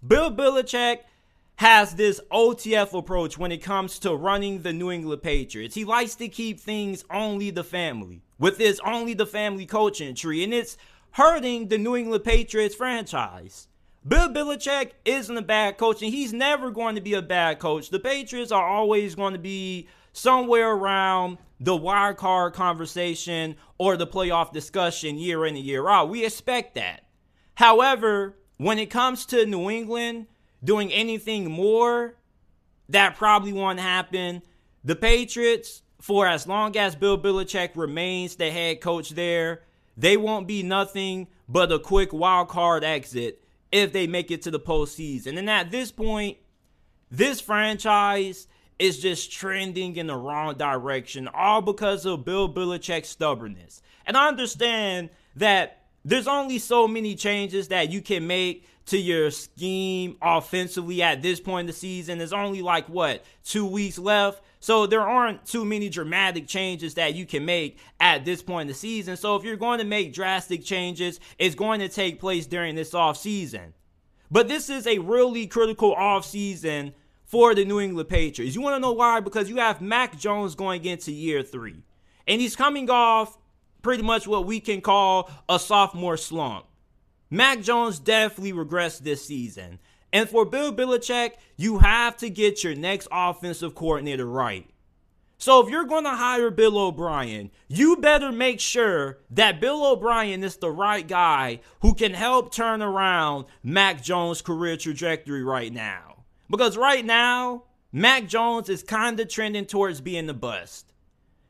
Bill 0.05 0.35
Belichick 0.35 1.01
has 1.57 1.93
this 1.93 2.19
OTF 2.31 2.97
approach 2.97 3.37
when 3.37 3.51
it 3.51 3.61
comes 3.61 3.99
to 3.99 4.15
running 4.15 4.63
the 4.63 4.73
New 4.73 4.89
England 4.89 5.21
Patriots. 5.21 5.75
He 5.75 5.85
likes 5.85 6.15
to 6.15 6.27
keep 6.27 6.59
things 6.59 7.05
only 7.11 7.51
the 7.51 7.63
family 7.63 8.23
with 8.39 8.57
his 8.57 8.79
only 8.79 9.13
the 9.13 9.27
family 9.27 9.67
coaching 9.67 10.15
tree, 10.15 10.43
and 10.43 10.55
it's 10.55 10.75
hurting 11.11 11.67
the 11.67 11.77
New 11.77 11.95
England 11.95 12.23
Patriots 12.23 12.73
franchise. 12.73 13.67
Bill 14.07 14.29
Belichick 14.29 14.91
isn't 15.05 15.37
a 15.37 15.43
bad 15.43 15.77
coach, 15.77 16.01
and 16.01 16.11
he's 16.11 16.33
never 16.33 16.71
going 16.71 16.95
to 16.95 17.01
be 17.01 17.13
a 17.13 17.21
bad 17.21 17.59
coach. 17.59 17.91
The 17.91 17.99
Patriots 17.99 18.51
are 18.51 18.65
always 18.65 19.13
going 19.13 19.33
to 19.33 19.39
be 19.39 19.87
somewhere 20.11 20.71
around 20.71 21.37
the 21.59 21.75
wild 21.75 22.17
card 22.17 22.53
conversation 22.53 23.55
or 23.77 23.95
the 23.95 24.07
playoff 24.07 24.51
discussion 24.51 25.19
year 25.19 25.45
in 25.45 25.55
and 25.55 25.63
year 25.63 25.87
out. 25.87 26.09
We 26.09 26.25
expect 26.25 26.73
that. 26.75 27.05
However, 27.53 28.37
when 28.57 28.79
it 28.79 28.89
comes 28.89 29.27
to 29.27 29.45
New 29.45 29.69
England 29.69 30.25
doing 30.63 30.91
anything 30.91 31.51
more, 31.51 32.15
that 32.89 33.15
probably 33.15 33.53
won't 33.53 33.79
happen. 33.79 34.41
The 34.83 34.95
Patriots, 34.95 35.83
for 36.01 36.25
as 36.25 36.47
long 36.47 36.75
as 36.75 36.95
Bill 36.95 37.21
Belichick 37.21 37.75
remains 37.75 38.35
the 38.35 38.49
head 38.49 38.81
coach 38.81 39.11
there, 39.11 39.61
they 39.95 40.17
won't 40.17 40.47
be 40.47 40.63
nothing 40.63 41.27
but 41.47 41.71
a 41.71 41.77
quick 41.77 42.11
wild 42.11 42.47
card 42.47 42.83
exit 42.83 43.40
if 43.71 43.93
they 43.93 44.07
make 44.07 44.31
it 44.31 44.41
to 44.43 44.51
the 44.51 44.59
postseason. 44.59 45.37
And 45.37 45.49
at 45.49 45.71
this 45.71 45.91
point, 45.91 46.37
this 47.09 47.41
franchise 47.41 48.47
is 48.79 48.99
just 48.99 49.31
trending 49.31 49.95
in 49.95 50.07
the 50.07 50.15
wrong 50.15 50.55
direction, 50.55 51.27
all 51.27 51.61
because 51.61 52.05
of 52.05 52.25
Bill 52.25 52.51
Belichick's 52.51 53.09
stubbornness. 53.09 53.81
And 54.05 54.17
I 54.17 54.27
understand 54.27 55.11
that 55.35 55.85
there's 56.03 56.27
only 56.27 56.57
so 56.57 56.87
many 56.87 57.15
changes 57.15 57.67
that 57.67 57.91
you 57.91 58.01
can 58.01 58.25
make 58.25 58.67
to 58.87 58.97
your 58.97 59.29
scheme 59.29 60.17
offensively 60.21 61.03
at 61.03 61.21
this 61.21 61.39
point 61.39 61.61
in 61.61 61.67
the 61.67 61.73
season. 61.73 62.17
There's 62.17 62.33
only 62.33 62.61
like 62.61 62.87
what, 62.89 63.23
two 63.43 63.65
weeks 63.65 63.99
left. 63.99 64.43
So 64.61 64.85
there 64.85 65.01
aren't 65.01 65.43
too 65.45 65.65
many 65.65 65.89
dramatic 65.89 66.47
changes 66.47 66.93
that 66.93 67.15
you 67.15 67.25
can 67.25 67.43
make 67.43 67.79
at 67.99 68.25
this 68.25 68.43
point 68.43 68.61
in 68.61 68.67
the 68.67 68.73
season. 68.75 69.17
So 69.17 69.35
if 69.35 69.43
you're 69.43 69.57
going 69.57 69.79
to 69.79 69.85
make 69.85 70.13
drastic 70.13 70.63
changes, 70.63 71.19
it's 71.39 71.55
going 71.55 71.79
to 71.79 71.89
take 71.89 72.19
place 72.19 72.45
during 72.45 72.75
this 72.75 72.93
off 72.93 73.17
season. 73.17 73.73
But 74.29 74.47
this 74.47 74.69
is 74.69 74.85
a 74.85 74.99
really 74.99 75.47
critical 75.47 75.93
off 75.95 76.25
season 76.25 76.93
for 77.25 77.55
the 77.55 77.65
New 77.65 77.79
England 77.79 78.07
Patriots. 78.07 78.55
You 78.55 78.61
want 78.61 78.75
to 78.75 78.79
know 78.79 78.93
why? 78.93 79.19
Because 79.19 79.49
you 79.49 79.57
have 79.57 79.81
Mac 79.81 80.19
Jones 80.19 80.53
going 80.53 80.85
into 80.85 81.11
year 81.11 81.41
three. 81.41 81.83
And 82.27 82.39
he's 82.39 82.55
coming 82.55 82.87
off 82.89 83.39
pretty 83.81 84.03
much 84.03 84.27
what 84.27 84.45
we 84.45 84.59
can 84.59 84.79
call 84.79 85.31
a 85.49 85.57
sophomore 85.57 86.17
slump. 86.17 86.65
Mac 87.31 87.61
Jones 87.61 87.97
definitely 87.97 88.53
regressed 88.53 88.99
this 88.99 89.25
season. 89.25 89.79
And 90.13 90.27
for 90.27 90.45
Bill 90.45 90.73
Belichick, 90.73 91.33
you 91.55 91.79
have 91.79 92.17
to 92.17 92.29
get 92.29 92.63
your 92.63 92.75
next 92.75 93.07
offensive 93.11 93.75
coordinator 93.75 94.25
right. 94.25 94.67
So 95.37 95.59
if 95.63 95.71
you're 95.71 95.85
going 95.85 96.03
to 96.03 96.11
hire 96.11 96.51
Bill 96.51 96.77
O'Brien, 96.77 97.49
you 97.67 97.97
better 97.97 98.31
make 98.31 98.59
sure 98.59 99.17
that 99.31 99.59
Bill 99.59 99.83
O'Brien 99.83 100.43
is 100.43 100.57
the 100.57 100.69
right 100.69 101.07
guy 101.07 101.61
who 101.79 101.95
can 101.95 102.13
help 102.13 102.53
turn 102.53 102.81
around 102.81 103.45
Mac 103.63 104.03
Jones' 104.03 104.43
career 104.43 104.77
trajectory 104.77 105.43
right 105.43 105.73
now. 105.73 106.25
Because 106.47 106.77
right 106.77 107.03
now, 107.03 107.63
Mac 107.91 108.27
Jones 108.27 108.69
is 108.69 108.83
kind 108.83 109.19
of 109.19 109.29
trending 109.29 109.65
towards 109.65 109.99
being 109.99 110.27
the 110.27 110.33
bust. 110.35 110.93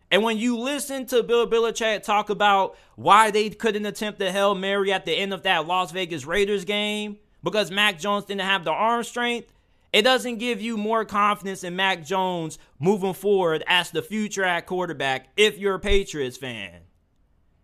And 0.09 0.23
when 0.23 0.37
you 0.37 0.57
listen 0.57 1.05
to 1.07 1.23
Bill 1.23 1.45
Belichick 1.45 2.03
talk 2.03 2.29
about 2.29 2.77
why 2.95 3.31
they 3.31 3.49
couldn't 3.49 3.85
attempt 3.85 4.19
the 4.19 4.31
Hail 4.31 4.55
Mary 4.55 4.93
at 4.93 5.05
the 5.05 5.13
end 5.13 5.33
of 5.33 5.43
that 5.43 5.67
Las 5.67 5.91
Vegas 5.91 6.25
Raiders 6.25 6.63
game, 6.63 7.17
because 7.43 7.71
Mac 7.71 8.00
Jones 8.00 8.25
didn't 8.25 8.41
have 8.41 8.63
the 8.63 8.71
arm 8.71 9.03
strength, 9.03 9.51
it 9.93 10.03
doesn't 10.03 10.38
give 10.38 10.62
you 10.62 10.77
more 10.77 11.03
confidence 11.03 11.63
in 11.63 11.75
Mac 11.75 12.05
Jones 12.05 12.57
moving 12.79 13.13
forward 13.13 13.63
as 13.67 13.91
the 13.91 14.01
future 14.01 14.43
at 14.43 14.65
quarterback 14.65 15.27
if 15.36 15.57
you're 15.57 15.75
a 15.75 15.79
Patriots 15.79 16.38
fan. 16.38 16.81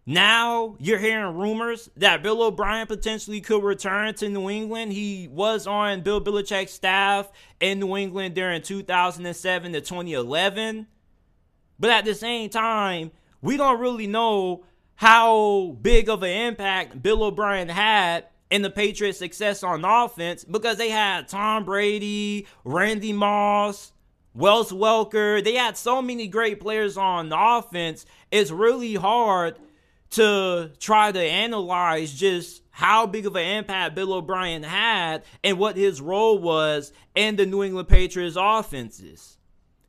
Now 0.06 0.78
you're 0.80 1.00
hearing 1.00 1.38
rumors 1.38 1.90
that 1.98 2.24
Bill 2.24 2.42
O'Brien 2.42 2.88
potentially 2.88 3.42
could 3.42 3.64
return 3.64 4.14
to 4.16 4.30
New 4.30 4.50
England. 4.50 4.94
He 4.94 5.28
was 5.30 5.68
on 5.68 6.02
Bill 6.02 6.22
Belichick's 6.22 6.72
staff 6.72 7.30
in 7.60 7.80
New 7.80 7.96
England 7.98 8.34
during 8.34 8.62
2007 8.62 9.74
to 9.74 9.82
2011. 9.82 10.88
But 11.78 11.90
at 11.90 12.06
the 12.06 12.16
same 12.16 12.50
time, 12.50 13.12
we 13.42 13.58
don't 13.58 13.80
really 13.82 14.08
know 14.08 14.64
how 14.96 15.78
big 15.82 16.10
of 16.10 16.24
an 16.24 16.48
impact 16.48 17.04
Bill 17.04 17.24
O'Brien 17.24 17.70
had 17.70 18.28
in 18.50 18.62
the 18.62 18.70
Patriots' 18.70 19.20
success 19.20 19.64
on 19.64 19.84
offense 19.84 20.44
because 20.44 20.78
they 20.78 20.90
had 20.90 21.28
Tom 21.28 21.66
Brady, 21.66 22.48
Randy 22.64 23.14
Moss, 23.14 23.92
Wes 24.34 24.72
Welker. 24.72 25.44
They 25.44 25.56
had 25.56 25.78
so 25.78 26.02
many 26.02 26.28
great 26.28 26.60
players 26.60 26.98
on 26.98 27.32
offense. 27.34 28.06
It's 28.32 28.52
really 28.52 28.96
hard 28.96 29.58
to 30.12 30.72
try 30.80 31.12
to 31.12 31.20
analyze 31.20 32.14
just 32.14 32.62
how 32.72 33.08
big 33.08 33.26
of 33.26 33.36
an 33.36 33.58
impact 33.58 33.96
Bill 33.96 34.14
O'Brien 34.14 34.64
had 34.64 35.24
and 35.44 35.58
what 35.58 35.76
his 35.76 36.00
role 36.00 36.38
was 36.38 36.94
in 37.16 37.36
the 37.36 37.46
New 37.46 37.64
England 37.64 37.90
Patriots 37.90 38.38
offenses. 38.40 39.38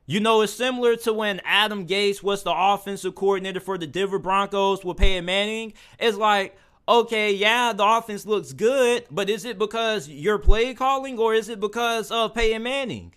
You 0.07 0.19
know, 0.19 0.41
it's 0.41 0.51
similar 0.51 0.95
to 0.95 1.13
when 1.13 1.39
Adam 1.45 1.85
Gase 1.85 2.23
was 2.23 2.41
the 2.41 2.51
offensive 2.51 3.13
coordinator 3.13 3.59
for 3.59 3.77
the 3.77 3.85
Denver 3.85 4.17
Broncos 4.17 4.83
with 4.83 4.97
Peyton 4.97 5.25
Manning. 5.25 5.73
It's 5.99 6.17
like, 6.17 6.57
okay, 6.89 7.31
yeah, 7.31 7.71
the 7.71 7.85
offense 7.85 8.25
looks 8.25 8.51
good, 8.51 9.05
but 9.11 9.29
is 9.29 9.45
it 9.45 9.59
because 9.59 10.09
you're 10.09 10.39
play 10.39 10.73
calling 10.73 11.19
or 11.19 11.35
is 11.35 11.47
it 11.47 11.59
because 11.59 12.11
of 12.11 12.33
Peyton 12.33 12.63
Manning? 12.63 13.13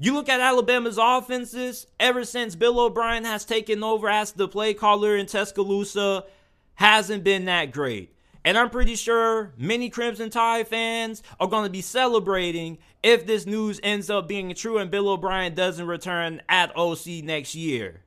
You 0.00 0.14
look 0.14 0.28
at 0.28 0.40
Alabama's 0.40 0.98
offenses 1.00 1.86
ever 2.00 2.24
since 2.24 2.54
Bill 2.54 2.80
O'Brien 2.80 3.24
has 3.24 3.44
taken 3.44 3.84
over 3.84 4.08
as 4.08 4.32
the 4.32 4.48
play 4.48 4.72
caller 4.72 5.16
in 5.16 5.26
Tuscaloosa 5.26 6.24
hasn't 6.74 7.24
been 7.24 7.44
that 7.46 7.72
great. 7.72 8.14
And 8.44 8.56
I'm 8.56 8.70
pretty 8.70 8.94
sure 8.94 9.52
many 9.58 9.90
Crimson 9.90 10.30
Tide 10.30 10.68
fans 10.68 11.22
are 11.38 11.48
going 11.48 11.64
to 11.64 11.70
be 11.70 11.82
celebrating 11.82 12.78
if 13.02 13.26
this 13.26 13.44
news 13.44 13.80
ends 13.82 14.08
up 14.08 14.28
being 14.28 14.54
true 14.54 14.78
and 14.78 14.90
Bill 14.90 15.08
O'Brien 15.08 15.54
doesn't 15.54 15.86
return 15.86 16.40
at 16.48 16.74
OC 16.76 17.24
next 17.24 17.54
year. 17.56 18.02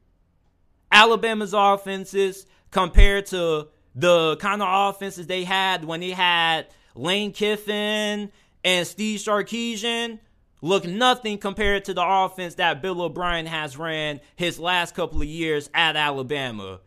Alabama's 0.91 1.53
offenses 1.53 2.45
compared 2.71 3.25
to 3.27 3.67
the 3.95 4.37
kind 4.37 4.61
of 4.61 4.95
offenses 4.95 5.27
they 5.27 5.43
had 5.43 5.85
when 5.85 5.99
they 5.99 6.11
had 6.11 6.67
Lane 6.95 7.31
Kiffin 7.31 8.31
and 8.63 8.87
Steve 8.87 9.19
Sarkisian 9.19 10.19
look 10.61 10.85
nothing 10.85 11.37
compared 11.37 11.85
to 11.85 11.93
the 11.93 12.05
offense 12.05 12.55
that 12.55 12.81
Bill 12.81 13.01
O'Brien 13.01 13.47
has 13.47 13.77
ran 13.77 14.21
his 14.35 14.59
last 14.59 14.95
couple 14.95 15.21
of 15.21 15.27
years 15.27 15.69
at 15.73 15.95
Alabama. 15.95 16.79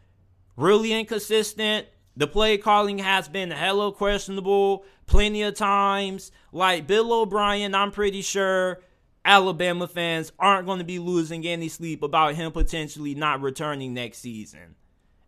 Really 0.56 0.92
inconsistent. 0.92 1.86
The 2.16 2.28
play 2.28 2.58
calling 2.58 2.98
has 2.98 3.28
been 3.28 3.50
hella 3.50 3.90
questionable 3.92 4.84
plenty 5.06 5.42
of 5.42 5.54
times. 5.54 6.30
Like 6.52 6.86
Bill 6.86 7.12
O'Brien, 7.12 7.74
I'm 7.74 7.90
pretty 7.90 8.22
sure 8.22 8.80
Alabama 9.24 9.88
fans 9.88 10.32
aren't 10.38 10.66
going 10.66 10.78
to 10.78 10.84
be 10.84 11.00
losing 11.00 11.44
any 11.46 11.68
sleep 11.68 12.02
about 12.02 12.34
him 12.34 12.52
potentially 12.52 13.14
not 13.14 13.40
returning 13.40 13.94
next 13.94 14.18
season. 14.18 14.76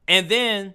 And 0.06 0.28
then, 0.28 0.74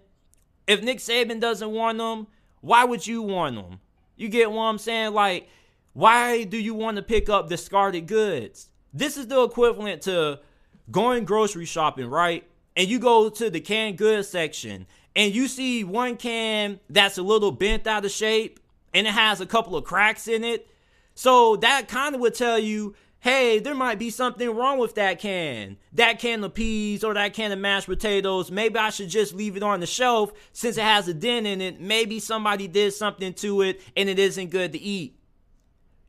if 0.71 0.81
Nick 0.81 0.99
Saban 0.99 1.41
doesn't 1.41 1.69
want 1.69 1.99
him, 1.99 2.27
why 2.61 2.85
would 2.85 3.05
you 3.05 3.21
want 3.21 3.57
him? 3.57 3.81
You 4.15 4.29
get 4.29 4.49
what 4.49 4.63
I'm 4.63 4.77
saying? 4.77 5.13
Like, 5.13 5.49
why 5.91 6.45
do 6.45 6.57
you 6.57 6.73
want 6.73 6.95
to 6.95 7.03
pick 7.03 7.27
up 7.27 7.49
discarded 7.49 8.07
goods? 8.07 8.69
This 8.93 9.17
is 9.17 9.27
the 9.27 9.43
equivalent 9.43 10.03
to 10.03 10.39
going 10.89 11.25
grocery 11.25 11.65
shopping, 11.65 12.07
right? 12.07 12.47
And 12.77 12.87
you 12.87 12.99
go 12.99 13.29
to 13.29 13.49
the 13.49 13.59
canned 13.59 13.97
goods 13.97 14.29
section 14.29 14.87
and 15.13 15.35
you 15.35 15.49
see 15.49 15.83
one 15.83 16.15
can 16.15 16.79
that's 16.89 17.17
a 17.17 17.21
little 17.21 17.51
bent 17.51 17.85
out 17.85 18.05
of 18.05 18.11
shape 18.11 18.61
and 18.93 19.05
it 19.05 19.11
has 19.11 19.41
a 19.41 19.45
couple 19.45 19.75
of 19.75 19.83
cracks 19.83 20.29
in 20.29 20.45
it. 20.45 20.69
So 21.15 21.57
that 21.57 21.89
kind 21.89 22.15
of 22.15 22.21
would 22.21 22.35
tell 22.35 22.57
you, 22.57 22.95
hey, 23.21 23.59
there 23.59 23.75
might 23.75 23.99
be 23.99 24.09
something 24.09 24.49
wrong 24.49 24.79
with 24.79 24.95
that 24.95 25.19
can. 25.19 25.77
That 25.93 26.17
can 26.17 26.43
of 26.43 26.55
peas 26.55 27.03
or 27.03 27.13
that 27.13 27.35
can 27.35 27.51
of 27.51 27.59
mashed 27.59 27.85
potatoes. 27.85 28.49
Maybe 28.49 28.77
I 28.77 28.89
should 28.89 29.09
just 29.09 29.33
leave 29.33 29.55
it 29.55 29.63
on 29.63 29.79
the 29.79 29.85
shelf 29.85 30.33
since 30.53 30.75
it 30.75 30.83
has 30.83 31.07
a 31.07 31.13
dent 31.13 31.45
in 31.45 31.61
it. 31.61 31.79
Maybe 31.79 32.19
somebody 32.19 32.67
did 32.67 32.93
something 32.93 33.33
to 33.35 33.61
it 33.61 33.81
and 33.95 34.09
it 34.09 34.17
isn't 34.17 34.49
good 34.49 34.73
to 34.73 34.79
eat. 34.79 35.19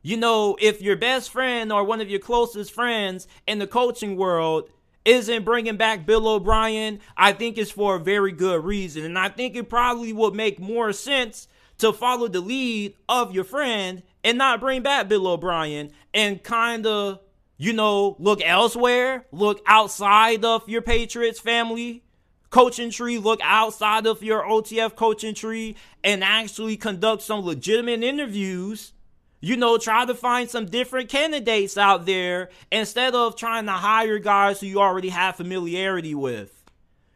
You 0.01 0.17
know, 0.17 0.57
if 0.59 0.81
your 0.81 0.95
best 0.95 1.29
friend 1.29 1.71
or 1.71 1.83
one 1.83 2.01
of 2.01 2.09
your 2.09 2.19
closest 2.19 2.73
friends 2.73 3.27
in 3.47 3.59
the 3.59 3.67
coaching 3.67 4.17
world 4.17 4.69
isn't 5.05 5.45
bringing 5.45 5.77
back 5.77 6.07
Bill 6.07 6.27
O'Brien, 6.27 6.99
I 7.15 7.31
think 7.33 7.59
it's 7.59 7.71
for 7.71 7.95
a 7.95 7.99
very 7.99 8.31
good 8.31 8.65
reason. 8.65 9.05
And 9.05 9.19
I 9.19 9.29
think 9.29 9.55
it 9.55 9.69
probably 9.69 10.13
would 10.13 10.33
make 10.33 10.59
more 10.59 10.91
sense 10.91 11.47
to 11.77 11.93
follow 11.93 12.27
the 12.27 12.41
lead 12.41 12.95
of 13.07 13.33
your 13.33 13.43
friend 13.43 14.01
and 14.23 14.37
not 14.37 14.59
bring 14.59 14.81
back 14.81 15.07
Bill 15.07 15.27
O'Brien 15.27 15.91
and 16.13 16.41
kind 16.43 16.85
of, 16.85 17.19
you 17.57 17.73
know, 17.73 18.15
look 18.19 18.41
elsewhere, 18.43 19.25
look 19.31 19.61
outside 19.65 20.45
of 20.45 20.67
your 20.67 20.81
Patriots 20.81 21.39
family 21.39 22.03
coaching 22.49 22.91
tree, 22.91 23.17
look 23.17 23.39
outside 23.43 24.05
of 24.05 24.21
your 24.21 24.43
OTF 24.43 24.95
coaching 24.95 25.33
tree 25.33 25.75
and 26.03 26.23
actually 26.23 26.77
conduct 26.77 27.23
some 27.23 27.43
legitimate 27.43 28.03
interviews 28.03 28.93
you 29.43 29.57
know, 29.57 29.77
try 29.77 30.05
to 30.05 30.15
find 30.15 30.49
some 30.49 30.67
different 30.67 31.09
candidates 31.09 31.77
out 31.77 32.05
there 32.05 32.49
instead 32.71 33.13
of 33.13 33.35
trying 33.35 33.65
to 33.65 33.73
hire 33.73 34.17
guys 34.17 34.61
who 34.61 34.67
you 34.67 34.79
already 34.79 35.09
have 35.09 35.35
familiarity 35.35 36.15
with. 36.15 36.63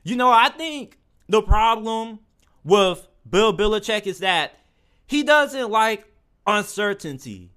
You 0.03 0.17
know, 0.17 0.29
I 0.29 0.49
think 0.49 0.97
the 1.29 1.41
problem 1.41 2.19
with 2.65 3.07
Bill 3.29 3.55
Belichick 3.55 4.07
is 4.07 4.19
that 4.19 4.59
he 5.05 5.23
doesn't 5.23 5.71
like 5.71 6.05
uncertainty. 6.47 7.51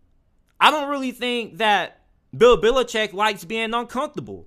I 0.60 0.70
don't 0.70 0.90
really 0.90 1.12
think 1.12 1.58
that 1.58 2.00
Bill 2.36 2.60
Belichick 2.60 3.12
likes 3.12 3.44
being 3.44 3.72
uncomfortable. 3.72 4.46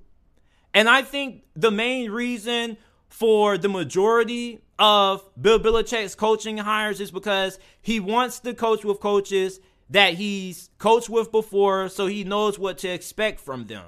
And 0.74 0.90
I 0.90 1.02
think 1.02 1.44
the 1.56 1.72
main 1.72 2.12
reason 2.12 2.78
for 3.08 3.58
the 3.58 3.70
majority 3.70 4.62
of 4.78 5.24
Bill 5.40 5.60
Belichick's 5.60 6.16
coaching 6.16 6.58
hires 6.58 7.00
is 7.00 7.12
because 7.12 7.58
he 7.82 8.00
wants 8.00 8.40
to 8.42 8.54
coach 8.54 8.84
with 8.84 9.00
coaches 9.00 9.60
that 9.90 10.16
he's 10.16 10.70
coached 10.78 11.10
with 11.10 11.32
before 11.32 11.90
so 11.90 12.08
he 12.08 12.24
knows 12.24 12.58
what 12.58 12.80
to 12.80 12.90
expect 12.90 13.40
from 13.40 13.68
them. 13.68 13.86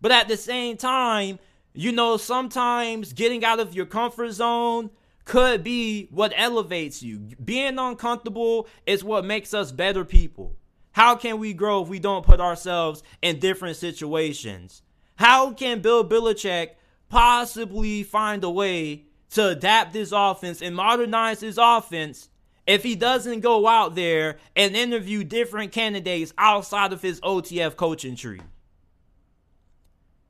But 0.00 0.12
at 0.12 0.28
the 0.28 0.36
same 0.36 0.76
time, 0.76 1.38
you 1.74 1.92
know, 1.92 2.16
sometimes 2.16 3.12
getting 3.12 3.44
out 3.44 3.60
of 3.60 3.74
your 3.74 3.86
comfort 3.86 4.32
zone 4.32 4.90
could 5.24 5.62
be 5.62 6.08
what 6.10 6.32
elevates 6.36 7.02
you. 7.02 7.18
Being 7.42 7.78
uncomfortable 7.78 8.66
is 8.86 9.04
what 9.04 9.24
makes 9.24 9.54
us 9.54 9.72
better 9.72 10.04
people. 10.04 10.56
How 10.92 11.16
can 11.16 11.38
we 11.38 11.54
grow 11.54 11.82
if 11.82 11.88
we 11.88 11.98
don't 11.98 12.26
put 12.26 12.40
ourselves 12.40 13.02
in 13.22 13.38
different 13.38 13.76
situations? 13.76 14.82
How 15.16 15.52
can 15.52 15.80
Bill 15.80 16.06
Belichick 16.06 16.70
possibly 17.08 18.02
find 18.02 18.42
a 18.44 18.50
way 18.50 19.04
to 19.30 19.48
adapt 19.48 19.94
his 19.94 20.12
offense 20.12 20.60
and 20.60 20.76
modernize 20.76 21.40
his 21.40 21.58
offense 21.58 22.28
if 22.66 22.82
he 22.82 22.94
doesn't 22.94 23.40
go 23.40 23.66
out 23.66 23.94
there 23.94 24.38
and 24.54 24.76
interview 24.76 25.24
different 25.24 25.72
candidates 25.72 26.34
outside 26.36 26.92
of 26.92 27.02
his 27.02 27.20
OTF 27.20 27.76
coaching 27.76 28.16
tree? 28.16 28.40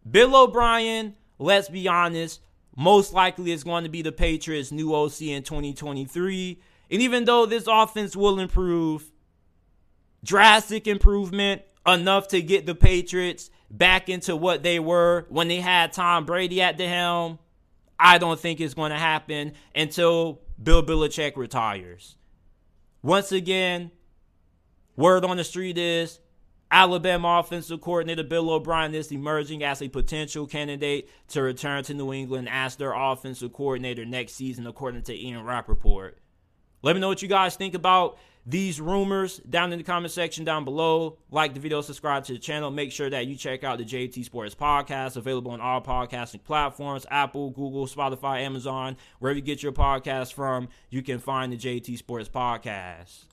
Bill 0.08 0.36
O'Brien, 0.36 1.16
let's 1.38 1.68
be 1.68 1.88
honest, 1.88 2.40
most 2.76 3.12
likely 3.12 3.52
it's 3.52 3.64
going 3.64 3.84
to 3.84 3.90
be 3.90 4.02
the 4.02 4.12
Patriots' 4.12 4.72
new 4.72 4.94
OC 4.94 5.22
in 5.22 5.42
2023. 5.42 6.60
And 6.90 7.02
even 7.02 7.24
though 7.24 7.46
this 7.46 7.66
offense 7.66 8.16
will 8.16 8.38
improve, 8.38 9.10
drastic 10.24 10.86
improvement, 10.86 11.62
enough 11.86 12.28
to 12.28 12.40
get 12.40 12.66
the 12.66 12.74
Patriots 12.74 13.50
back 13.70 14.08
into 14.08 14.36
what 14.36 14.62
they 14.62 14.78
were 14.78 15.26
when 15.28 15.48
they 15.48 15.60
had 15.60 15.92
Tom 15.92 16.24
Brady 16.24 16.62
at 16.62 16.78
the 16.78 16.86
helm, 16.86 17.38
I 17.98 18.18
don't 18.18 18.38
think 18.38 18.60
it's 18.60 18.74
going 18.74 18.90
to 18.90 18.98
happen 18.98 19.52
until 19.74 20.40
Bill 20.62 20.82
Belichick 20.82 21.36
retires. 21.36 22.16
Once 23.02 23.32
again, 23.32 23.90
word 24.96 25.24
on 25.24 25.36
the 25.36 25.44
street 25.44 25.78
is 25.78 26.20
Alabama 26.72 27.38
offensive 27.38 27.82
coordinator 27.82 28.22
Bill 28.22 28.48
O'Brien 28.48 28.94
is 28.94 29.12
emerging 29.12 29.62
as 29.62 29.82
a 29.82 29.88
potential 29.88 30.46
candidate 30.46 31.06
to 31.28 31.42
return 31.42 31.84
to 31.84 31.92
New 31.92 32.14
England 32.14 32.48
as 32.50 32.76
their 32.76 32.94
offensive 32.94 33.52
coordinator 33.52 34.06
next 34.06 34.32
season, 34.32 34.66
according 34.66 35.02
to 35.02 35.14
Ian 35.14 35.44
Rapoport. 35.44 35.72
Report. 35.72 36.18
Let 36.82 36.94
me 36.94 37.00
know 37.00 37.08
what 37.08 37.22
you 37.22 37.28
guys 37.28 37.56
think 37.56 37.74
about 37.74 38.18
these 38.44 38.80
rumors 38.80 39.38
down 39.38 39.72
in 39.72 39.78
the 39.78 39.84
comment 39.84 40.12
section 40.12 40.44
down 40.44 40.64
below. 40.64 41.18
Like 41.30 41.54
the 41.54 41.60
video, 41.60 41.80
subscribe 41.80 42.24
to 42.24 42.32
the 42.32 42.38
channel. 42.38 42.70
Make 42.70 42.92
sure 42.92 43.08
that 43.08 43.26
you 43.26 43.36
check 43.36 43.64
out 43.64 43.78
the 43.78 43.84
JT 43.84 44.24
Sports 44.24 44.54
Podcast, 44.54 45.16
available 45.16 45.52
on 45.52 45.60
all 45.60 45.80
podcasting 45.80 46.42
platforms 46.42 47.06
Apple, 47.10 47.50
Google, 47.50 47.86
Spotify, 47.86 48.40
Amazon, 48.40 48.96
wherever 49.18 49.38
you 49.38 49.44
get 49.44 49.62
your 49.62 49.72
podcast 49.72 50.32
from, 50.32 50.68
you 50.90 51.02
can 51.02 51.18
find 51.18 51.52
the 51.52 51.56
JT 51.56 51.96
Sports 51.98 52.28
Podcast. 52.28 53.31